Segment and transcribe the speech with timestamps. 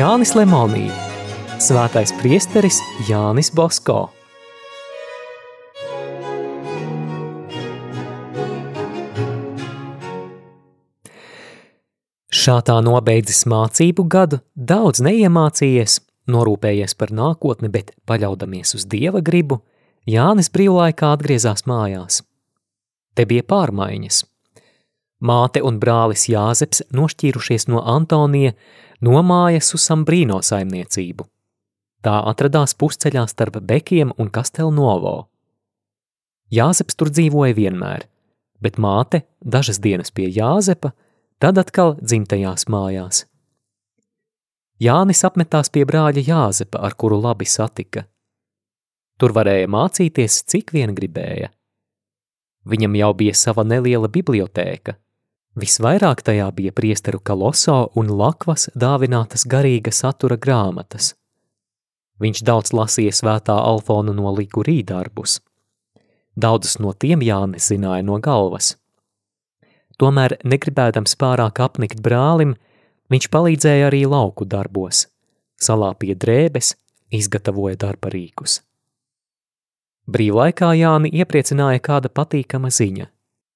[0.00, 0.86] Jānis Lemonī,
[1.60, 4.06] Svētais priesteris Jānis Bosko.
[12.32, 15.98] Šātā nobeidzis mācību gadu, daudz neiemācījies,
[16.32, 19.60] norūpējies par nākotni, bet paļaudamies uz dieva gribu,
[20.08, 22.22] Jānis brīvlaikā atgriezās mājās.
[23.12, 24.24] Te bija pārmaiņas.
[25.20, 28.54] Māte un brālis Jāzeps nošķīrušies no Antonija,
[29.04, 31.26] nomājas uz Sambrīno saimniecību.
[32.04, 35.16] Tā atradās pusceļā starp Bekiem un Kastelnovo.
[36.50, 38.06] Jāzeps tur dzīvoja vienmēr,
[38.60, 40.94] bet māte dažas dienas pie Jāzepa,
[41.40, 43.26] tad atkal dzimtajās mājās.
[44.80, 48.06] Jānis apmetās pie brāļa Jāzepa, ar kuru labi satika.
[49.20, 51.50] Tur varēja mācīties, cik vien gribēja.
[52.64, 54.96] Viņam jau bija sava neliela bibliotēka.
[55.60, 61.12] Visvairāk tajā bija priesteru kaloso un lakvas dāvinātas garīga satura grāmatas.
[62.20, 65.40] Viņš daudz lasīja svētā Alfona no liku rīdarbus.
[66.36, 68.76] Daudzus no tiem Jānis zināja no galvas.
[70.00, 72.54] Tomēr, negribēdams pārāk apnikt brālim,
[73.12, 75.08] viņš palīdzēja arī lauku darbos,
[75.60, 76.74] salāpīja drēbes,
[77.12, 78.60] izgatavoja darba rīkus.
[80.08, 83.10] Brīvlaikā Jāni iepriecināja kāda patīkama ziņa.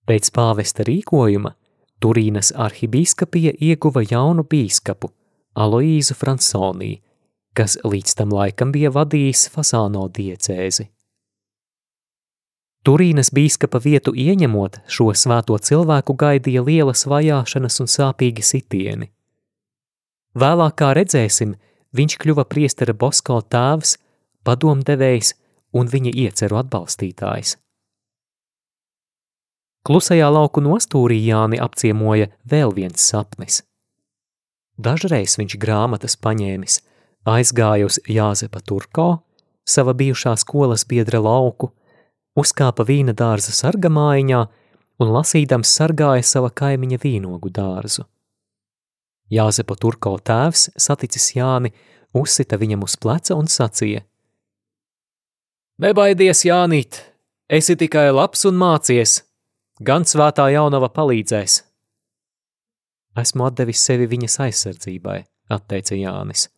[0.05, 1.55] Pēc pāvesta rīkojuma
[2.05, 5.09] Turīnas arhibīskapija ieguva jaunu bīskapu,
[5.57, 6.99] Aloīzu Fransonī,
[7.57, 10.91] kas līdz tam laikam bija vadījis Fasāno diecēzi.
[12.85, 19.09] Turīnas bīskapa vietu ieņemot šo svēto cilvēku gaidīja lielas vajāšanas un sāpīgi sitieni.
[20.37, 21.55] Vēlāk, kā redzēsim,
[21.97, 23.97] viņš kļuva priestera Bosko tēvs,
[24.45, 25.33] padomdevējs
[25.73, 27.57] un viņa ieceru atbalstītājs.
[29.85, 33.61] Klusajā lauku nostūrī Jāni apciemoja vēl viens sapnis.
[34.81, 36.79] Dažreiz viņš grāmatas paņēmis,
[37.29, 39.09] aizgāja uz Jāzepa Turko,
[39.69, 41.69] sava bijušā skolas biedra lauku,
[42.33, 44.41] uzkāpa vīna dārza sargamājiņā
[45.05, 48.07] un lasīdams sargāja sava kaimiņa vīnogu dārzu.
[49.33, 51.75] Jāzepa Turko tēvs, saticis Jāni,
[52.17, 54.01] uzsita viņam uz pleca un sacīja:
[55.85, 57.03] Nebaidies, Jānīt,
[57.49, 59.21] esi tikai labs un mācies,
[59.81, 61.63] gan svētā jaunava palīdzēs.
[63.19, 65.19] Esmu atdevis sevi viņas aizsardzībai,
[65.55, 66.49] atteica Jānis.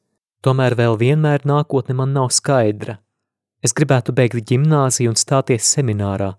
[0.44, 2.99] Tomēr vēl vienmēr nākotne man nav skaidra.
[3.65, 6.34] Es gribētu beigt gimnāziju un stāties seminārā,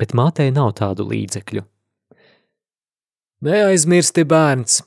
[0.00, 1.64] bet mātei nav tādu līdzekļu.
[3.44, 4.82] Neaizmirsti bērns!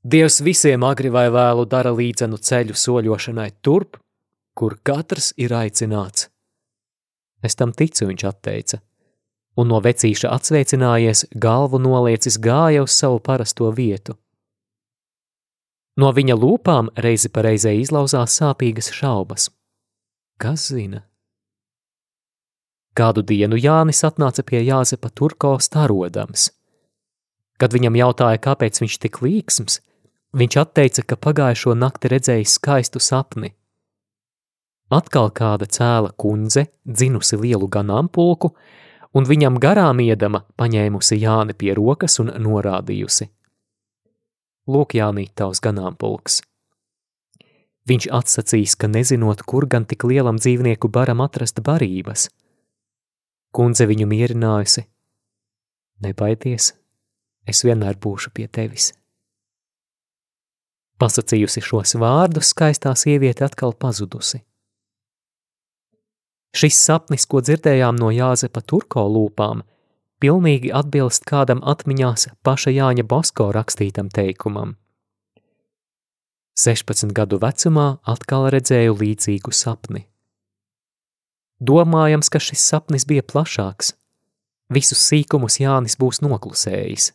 [0.00, 3.98] Dievs visiem agri vai vēlu dara līdzenu ceļu soļošanai turp,
[4.56, 6.30] kur katrs ir aicināts.
[7.44, 8.80] Es tam ticu, viņš atteica
[9.60, 14.16] un no vecīša atsveicinājies, galvu noliecis gāja uz savu parasto vietu.
[16.00, 19.50] No viņa lūpām reizi pa reizē izlauzās sāpīgas šaubas.
[20.40, 21.02] Kas zina?
[22.96, 26.48] Kādu dienu Jānis atnāca pie Jāzepa Turko starodams.
[27.60, 29.78] Kad viņam jautāja, kāpēc viņš tik līksms,
[30.40, 33.52] viņš atteica, ka pagājušo nakti redzējis skaistu sapni.
[34.90, 38.54] Atkal kāda cēla kundze, dzinusi lielu ganāmpulku,
[39.14, 43.30] un viņam garām iedama paņēmusi Jāni pie rokas un norādījusi.
[44.70, 46.40] Lūk, Jānīt, tavs ganāmpulks.
[47.90, 52.28] Viņš atsacīs, ka nezinot, kur gan tik lielam dzīvnieku baram atrast barības.
[53.50, 54.84] Kundze viņu mierinājusi.
[56.04, 56.70] Nebaidies,
[57.50, 58.92] es vienmēr būšu pie tevis.
[61.00, 64.42] Pasacījusi šos vārdus, skaistā sieviete atkal pazudusi.
[66.50, 69.62] Šis sapnis, ko dzirdējām no Jāzepa Turko lūpām,
[70.22, 74.74] pilnīgi atbilst kādam atmiņās paša Jāņa Bosko rakstītam teikumam.
[76.58, 80.04] 16 gadu vecumā atkal redzēju līdzīgu sapni.
[81.60, 83.94] Domājams, ka šis sapnis bija plašāks.
[84.74, 87.12] Visus sīkumus Jānis būs noklusējis.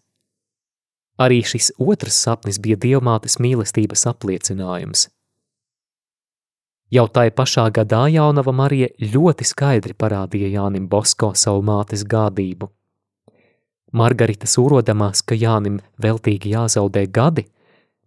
[1.19, 5.09] Arī šis otrs sapnis bija dievmātes mīlestības apliecinājums–
[6.93, 12.69] Jau tai pašā gadā jaunava Marija ļoti skaidri parādīja Jānim Bosko savu mātes gādību.
[13.95, 17.47] Margarita sūrodamās, ka Jānim veltīgi jāzaudē gadi,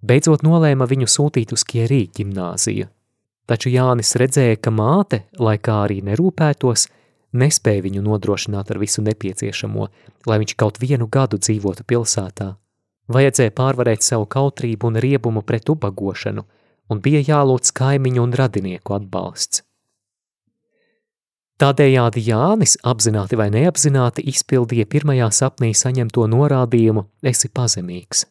[0.02, 2.86] beidzot nolēma viņu sūtīt uz Kierī ģimnāziju.
[3.48, 6.86] Taču Jānis redzēja, ka māte, lai kā arī nerūpētos,
[7.32, 9.88] nespēja viņu nodrošināt ar visu nepieciešamo,
[10.28, 12.52] lai viņš kaut vienu gadu dzīvotu pilsētā.
[13.08, 16.46] Vajadzēja pārvarēt savu kautrību un riebumu pret ubagošanu–
[16.88, 19.64] un bija jālūdz kaimiņu un radinieku atbalsts.
[21.58, 28.26] Tādējādi Jānis apzināti vai neapzināti izpildīja pirmajā sapnī saņemto norādījumu esi pazemīgs.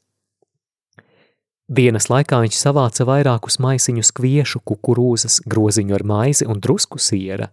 [1.68, 7.50] Dienas laikā viņš savāca vairākus maisiņus kviešu, kukurūzas, groziņu ar maizi un drusku siera.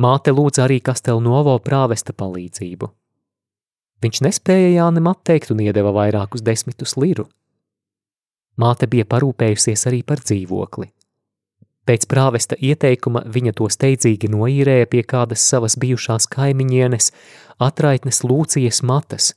[0.00, 2.88] Māte lūdza arī Kastelnovo prāvesta palīdzību.
[4.00, 7.28] Viņš nespēja Jānim atteikt un iedeva vairākus desmitus liru.
[8.60, 10.90] Māte bija parūpējusies arī par dzīvokli.
[11.88, 17.10] Pēc prāvesta ieteikuma viņa to steidzīgi noīrēja pie kādas savas bijušās kaimiņienes,
[17.66, 19.32] atraitnes Lūcijas matas,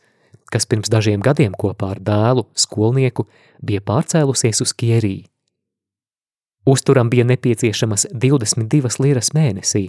[0.51, 3.25] kas pirms dažiem gadiem kopā ar dēlu, skolnieku,
[3.63, 5.15] bija pārcēlusies uz Kierī.
[6.69, 9.87] Uzturam bija nepieciešamas 22 liras mēnesī,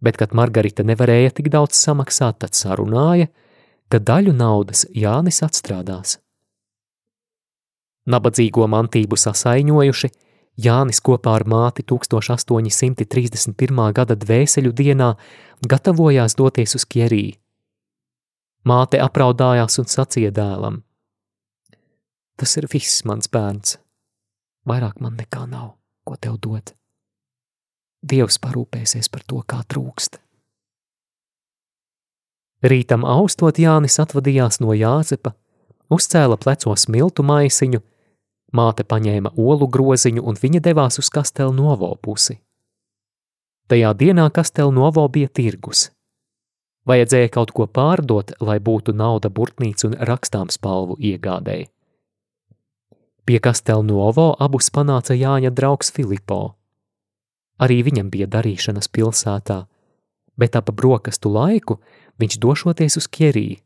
[0.00, 3.28] bet, kad Margarita nevarēja tik daudz samaksāt, tad sarunāja,
[3.90, 6.20] ka daļu naudas Jānis atstrādās.
[8.06, 10.08] Nabadzīgo mantību sasaiņojuši,
[10.60, 13.92] Jānis kopā ar māti 1831.
[13.96, 15.14] gada dvēseļu dienā
[15.68, 17.38] gatavojās doties uz Kierī.
[18.64, 20.82] Māte apraudājās un sacīja dēlam:
[22.36, 23.78] Tas ir viss, mans bērns.
[24.68, 26.74] Vairāk man nekā nav, ko tev dot.
[28.00, 30.16] Dievs parūpēsies par to, kā trūkst.
[32.60, 35.32] Rītam austot Jānis atvadījās no Jāzepa,
[35.90, 37.82] uzcēla plecos miltu maisiņu
[38.50, 42.40] Māte paņēma olu groziņu un viņa devās uz Kastelu Novo pusi.
[43.70, 45.90] Tajā dienā Kastelu Novo bija tirgus.
[46.90, 51.68] Vajadzēja kaut ko pārdot, lai būtu nauda burtnīcu un rakstām spalvu iegādēji.
[53.24, 56.56] Pie Kastelu Novo abus panāca Jāņa draugs Filipo.
[57.62, 59.60] Arī viņam bija darīšanas pilsētā,
[60.34, 61.78] bet ap brokastu laiku
[62.18, 63.60] viņš došoties uz Kierī.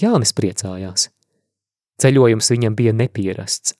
[0.00, 1.10] Jānis priecājās.
[1.98, 3.74] Ceļojums viņam bija nepierasts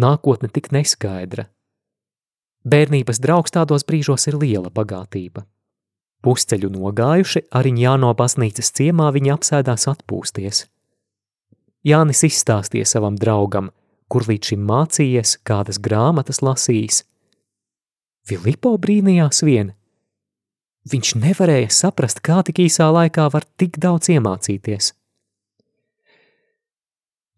[0.00, 1.48] nākotne tik neskaidra.
[2.64, 5.44] Bērnības draugs tādos brīžos ir liela bagātība.
[6.24, 10.64] Pusceļu nogājuši, arī Jāno baznīcas ciemā viņi apsēdās atpūsties.
[11.84, 13.68] Jānis izstāstīja savam draugam,
[14.08, 17.02] kur līdz šim mācījies, kādas grāmatas lasījis.
[18.24, 19.74] Filipo brīnījās vien.
[20.88, 24.94] Viņš nevarēja saprast, kā tik īsā laikā var tik daudz iemācīties.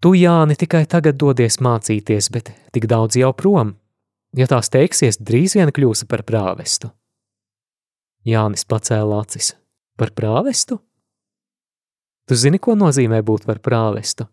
[0.01, 3.75] Tu, Jāni, tikai tagad dodies mācīties, bet tik daudz jau prom.
[4.37, 6.91] Ja tās teiksies, drīz vien kļūsi par prāvestu.
[8.27, 9.55] Jānis pacēla acis.
[9.97, 10.77] Par prāvestu?
[12.29, 14.27] Tu zini, ko nozīmē būt par prāvestu?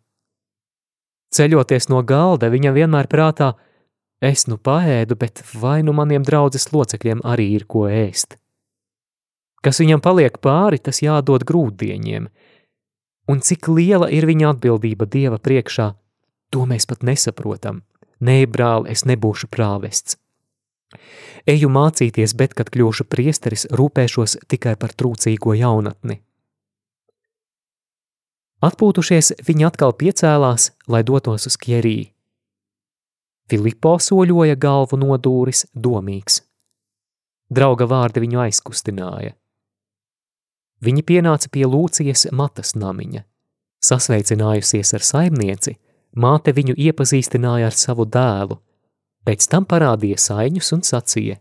[1.34, 3.54] Ceļoties no galda, viņam vienmēr prātā,
[4.20, 8.36] es nu paēdu, bet vai nu maniem draudzes locekļiem arī ir ko ēst?
[9.64, 12.28] Kas viņam paliek pāri, tas jādod grūtdieņiem–
[13.30, 15.94] Un cik liela ir viņa atbildība Dieva priekšā,
[16.52, 17.84] to mēs pat nesaprotam.
[18.24, 20.18] Nē, brāl, es nebūšu prāvests.
[21.50, 26.22] Eju mācīties, bet, kad kļūšu priesteris, rūpēšos tikai par trūcīgo jaunatni.
[28.64, 32.14] Atpūtušies, viņi atkal piecēlās, lai dotos uz Kjerī.
[33.52, 36.40] Filipo soļoja galvu nodūris, domīgs.
[37.52, 39.36] Drauga vārdi viņu aizkustināja.
[40.84, 43.24] Viņi pienāca pie Lūcijas matas namiņa.
[43.84, 45.78] Sasveicinājusies ar saimnieci,
[46.16, 48.60] māte viņu iepazīstināja ar savu dēlu,
[49.28, 51.40] pēc tam parādīja saiņus un sacīja: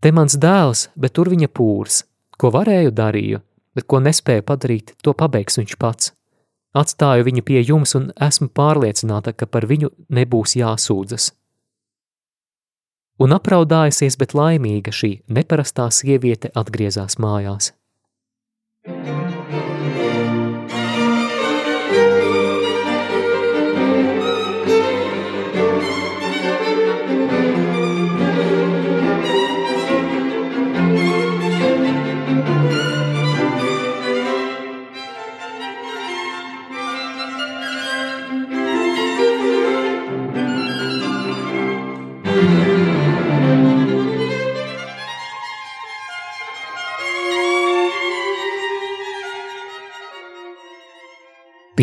[0.00, 2.02] Te mans dēls, bet tur viņa pūrs,
[2.38, 3.40] ko varēju darīju,
[3.74, 6.12] bet ko nespēju padarīt, to pabeigs viņš pats.
[6.76, 11.30] Atstāju viņu pie jums un esmu pārliecināta, ka par viņu nebūs jāsūdzas.
[13.16, 17.72] Un apraudājusies, bet laimīga šī neparastā sieviete atgriezās mājās.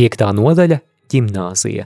[0.03, 0.81] Piektā nodaļa–
[1.13, 1.85] ģimnāzija.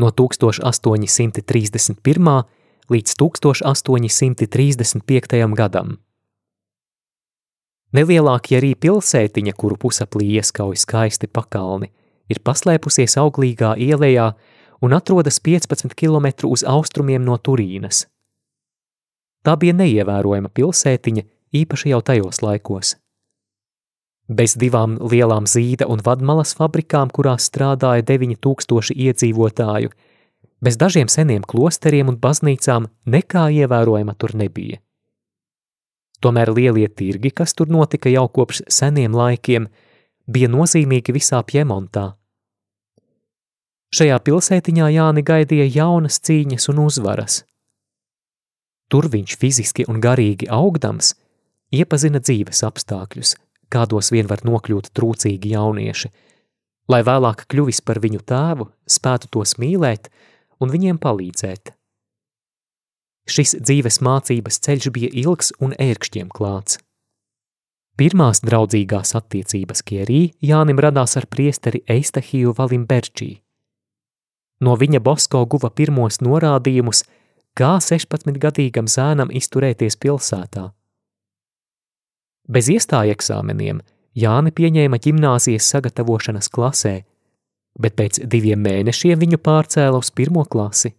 [0.00, 2.48] No 1831.
[2.88, 5.52] līdz 1835.
[5.52, 6.00] gadam.
[7.92, 11.92] Nelielākie arī pilsētiņa, kuru pusaplī ieskauj skaisti pakalni,
[12.32, 14.32] ir paslēpusies auglīgā ielējā
[14.80, 18.08] un atrodas 15 km uz austrumiem no Turīnas.
[19.44, 21.28] Tā bija neievērojama pilsētiņa,
[21.60, 22.96] īpaši jau tajos laikos–
[24.28, 29.92] Bez divām lielām zīda un vadmalas fabrikām, kurās strādāja 9000 iedzīvotāju,
[30.64, 34.80] bez dažiem seniem klosteriem un baznīcām nekā ievērojama tur nebija.
[36.24, 39.68] Tomēr lielie tirgi, kas tur notika jau kopš seniem laikiem,
[40.24, 42.14] bija nozīmīgi visā Piemontā.
[43.94, 47.42] Šajā pilsētiņā Jāni gaidīja jaunas cīņas un uzvaras.
[48.88, 51.12] Tur viņš fiziski un garīgi augdams
[51.74, 53.36] iepazina dzīves apstākļus,
[53.74, 56.10] kādos vien var nokļūt trūcīgi jaunieši,
[56.88, 60.10] lai vēlāk kļuvis par viņu tēvu, spētu tos mīlēt
[60.62, 61.74] un viņiem palīdzēt.
[63.24, 66.78] Šis dzīves mācības ceļš bija ilgs un ērkšķiem klāts.
[67.94, 73.36] Pirmās draudzīgās attiecības Kierī Jānim radās ar priesteri Eistahiju Valimberčī.
[74.60, 77.04] No viņa Bosko guva pirmos norādījumus,
[77.54, 80.72] kā 16-gadīgam zēnam izturēties pilsētā.
[82.48, 83.80] Bez iestāja eksāmeniem
[84.14, 87.00] Jāni pieņēma ģimnāzijas sagatavošanas klasē,
[87.74, 90.92] bet pēc diviem mēnešiem viņu pārcēla uz pirmo klasi.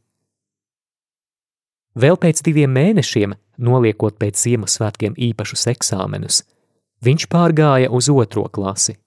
[1.95, 6.41] Vēl pēc diviem mēnešiem, noliekot pēc Ziemassvētkiem īpašus eksāmenus,
[7.07, 8.97] viņš pārgāja uz otro klasi.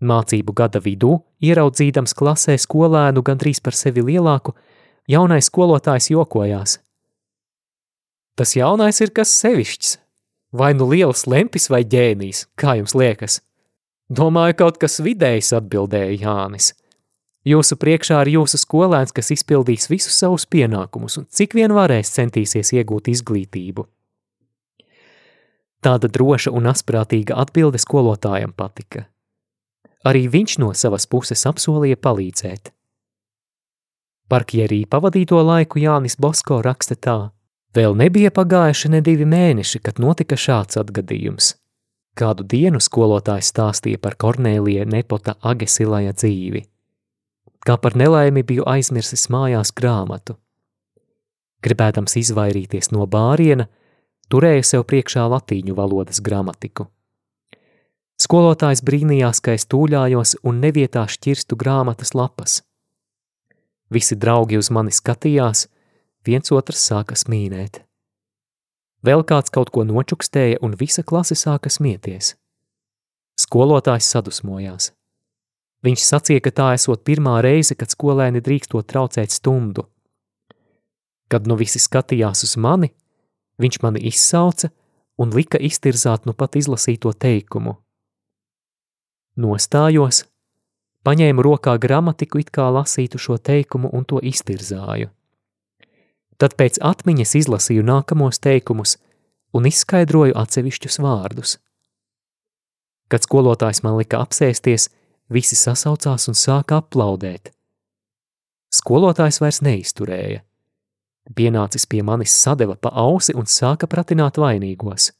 [0.00, 4.54] Mācību gada vidū, ieraudzīdams klasē skolēnu gandrīz par sevi lielāku,
[5.10, 6.78] jaunais skolotājs jokojās.
[8.38, 9.98] Tas jaunais ir kas sevišķs,
[10.52, 13.40] vai nu liels lempis vai ģēnijs, kā jums liekas?
[14.08, 16.72] Domāju, kaut kas vidējs atbildēja Jānis.
[17.48, 22.72] Jūsu priekšā ir jūsu skolēns, kas izpildīs visus savus pienākumus un cik vien varēs centīsies
[22.76, 23.84] iegūt izglītību.
[25.84, 29.06] Tāda droša un asprātīga atbilde skolotājam patika.
[30.08, 32.72] Arī viņš no savas puses apsolīja palīdzēt.
[34.28, 37.18] Parkjerī pavadīto laiku Jānis Bosko raksta tā.
[37.78, 41.54] Vēl nebija pagājuši ne divi mēneši, kad notika šāds atgadījums–
[42.18, 46.64] Kādu dienu skolotājs stāstīja par Kornēlija Nepota Agesilaja dzīvi.
[47.62, 50.34] Kā par nelaimi biju aizmirsis mājās grāmatu.
[51.62, 53.68] Gribēdams izvairīties no bāriena,
[54.30, 56.88] turēja sev priekšā latīņu valodas gramatiku.
[58.18, 62.62] Skolotājs brīnījās, ka es tūļājos un nevietā šķirstu grāmatas lapas.
[63.94, 65.68] Visi draugi uz mani skatījās,
[66.28, 67.82] viens otrs sāka smīnēt.
[69.06, 72.34] Vēl kāds kaut ko nočukstēja, un visa klase sāka smieties.
[73.38, 74.92] Skolotājs sadusmojās.
[75.86, 79.86] Viņš sacīja, ka tā esot pirmā reize, kad skolēni drīkstot traucēt stundu.
[81.30, 82.90] Kad nu visi skatījās uz mani,
[83.62, 84.72] viņš mani izsauca
[85.18, 87.76] un lika iztirzāt nu pat izlasīto teikumu.
[89.38, 90.24] Nostājos,
[91.06, 95.12] paņēmu rokā gramatiku, it kā lasītu šo teikumu un to iztirzāju.
[96.38, 98.96] Tad pēc atmiņas izlasīju nākamos teikumus
[99.54, 101.56] un izskaidroju atsevišķus vārdus.
[103.08, 104.90] Kad skolotājs man lika apsēsties,
[105.32, 107.50] visi sasaucās un sāka aplaudēt.
[108.74, 110.42] Skolotājs vairs neizturēja.
[111.34, 115.10] Pienācis pie manis sadeva pa ausi un sāka pratināt vainīgos.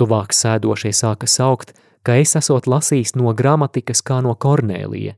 [0.00, 1.74] Tuvāk sēdošie sāka saukt,
[2.04, 5.14] ka es esot lasījis no gramatikas kā no Kornēlija.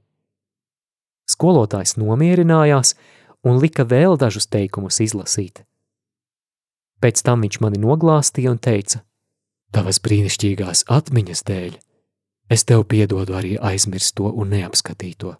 [1.26, 2.94] Skolotājs nomierinājās,
[3.46, 5.62] un lika vēl dažus teikumus izlasīt.
[7.00, 9.02] Pēc tam viņš mani noglāstīja un teica:
[9.72, 11.74] Tavas brīnišķīgās atmiņas dēļ
[12.50, 15.34] es tev piedodu arī aizmirsto un neapskatīto.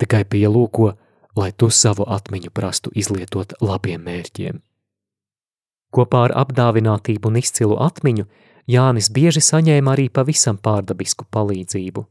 [0.00, 0.94] Tikai pielūko,
[1.36, 4.60] lai tu savu atmiņu prastu izlietot labiem mērķiem.
[5.92, 8.26] Kopā ar apdāvinātību un izcilu atmiņu
[8.70, 12.04] Jānis bieži saņēma arī pavisam pārdabisku palīdzību.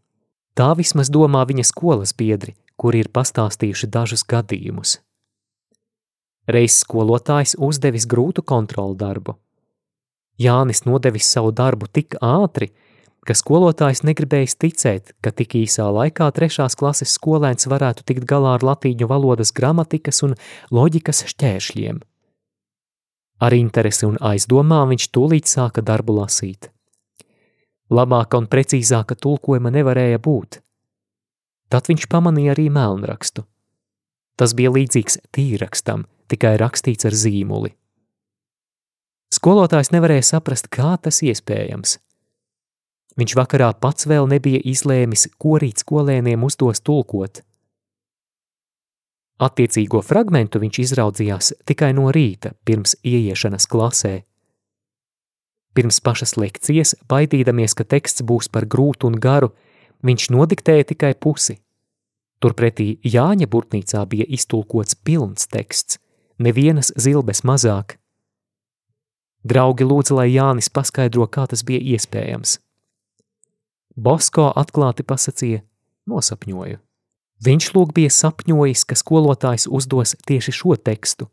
[0.59, 4.97] Tā vismaz domā viņa skolas biedri, kuri ir pastāstījuši dažus gadījumus.
[6.49, 9.35] Reiz skolotājs uzdevis grūtu kontrolu darbu.
[10.39, 12.71] Jānis nodevis savu darbu tik ātri,
[13.27, 18.65] ka skolotājs negribējis ticēt, ka tik īsā laikā trešās klases skolēns varētu tikt galā ar
[18.65, 20.37] latīņu valodas gramatikas un
[20.73, 21.99] loģikas šķēršļiem.
[23.39, 26.71] Ar interesi un aizdomām viņš tūlīt sāka darbu lasīt.
[27.89, 30.59] Labāka un precīzāka tulkojuma nevarēja būt.
[31.69, 33.45] Tad viņš pamanīja arī melnrakstu.
[34.39, 37.75] Tas bija līdzīgs tīrakstam, tikai rakstīts ar zīmuli.
[39.29, 41.99] Skolotājs nevarēja saprast, kā tas iespējams.
[43.19, 47.43] Viņš vakarā pats vēl nebija izlēmis, ko rīt skolēniem uzdos tulkot.
[49.39, 54.15] Attiecīgo fragmentu viņš izraudzījās tikai no rīta, pirms ieiešanas klasē.
[55.77, 59.53] Pirms pašas lekcijas, baidīdamies, ka teksts būs par grūtu un garu,
[60.05, 61.59] viņš nodiktēja tikai pusi.
[62.39, 65.99] Turpretī Jāņa burtnīcā bija iztulkots pilns teksts,
[66.39, 67.97] nevienas zilbes mazāk.
[69.43, 72.59] Draugi lūdza, lai Jānis paskaidro, kā tas bija iespējams.
[73.99, 75.63] Bosko atklāti pasacīja,
[76.07, 76.79] nosapņoju.
[77.43, 81.27] Viņš lūk bija sapņojis, ka skolotājs uzdos tieši šo tekstu,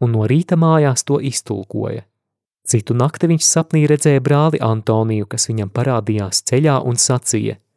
[0.00, 2.04] un no rīta mājās to iztulkoja.
[2.68, 7.56] Citu nakti viņš sapnī redzēja brāli Antoniju, kas viņam parādījās ceļā un sacīja–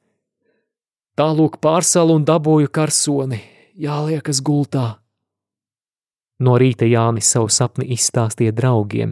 [1.13, 3.37] Tālūk pārsalu un dabūju karsoni,
[3.77, 4.85] jāliekas gultā.
[6.41, 9.11] No rīta Jānis savu sapni izstāstīja draugiem.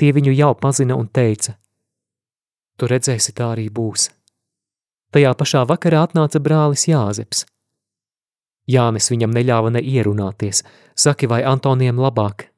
[0.00, 1.58] Tie viņu jau pazina un teica:
[2.80, 4.08] Tu redzēsi, tā arī būs.
[5.12, 7.44] Tajā pašā vakarā atnāca brālis Jāzeps.
[8.68, 10.62] Jānis viņam neļāva ne ierunāties,
[10.96, 12.48] saki, vai Antoniem labāk.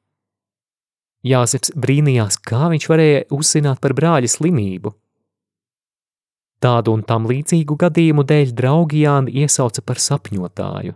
[1.27, 4.95] Jāzeps brīnījās, kā viņš varēja uzzināt par brāļa slimību.
[6.61, 10.93] Tādu un tam līdzīgu gadījumu dēļ draugi Jāni iesauca par sapņotāju.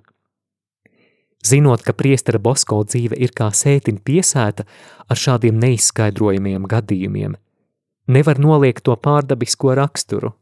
[1.46, 4.66] Zinot, ka priestera Bosko dzīve ir kā sētina piesēta
[5.10, 7.36] ar šādiem neizskaidrojumiem gadījumiem,
[8.10, 10.34] nevar noliegt to pārdabisko raksturu.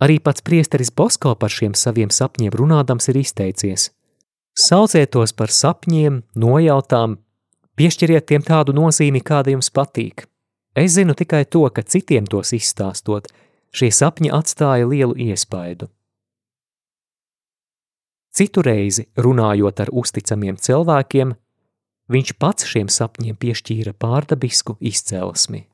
[0.00, 3.90] Arī pats priesteris Bosko par šiem saviem sapņiem runādams ir izteicies.
[4.56, 7.18] Sauciet tos par sapņiem, nojautām,
[7.78, 10.26] piešķiriet tiem tādu nozīmi, kāda jums patīk.
[10.74, 13.26] Es zinu tikai to, ka citiem tos izstāstot,
[13.74, 15.88] šie sapņi atstāja lielu iespaidu.
[18.30, 21.34] Citu reizi, runājot ar uzticamiem cilvēkiem,
[22.10, 25.66] viņš pats šiem sapņiem piešķīra pārdabisku izcelsmi.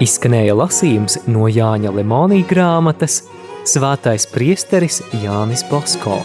[0.00, 3.20] Izskanēja lasījums no Jāņa Lemonija grāmatas
[3.68, 6.16] Svētais priesteris Jānis Bosko.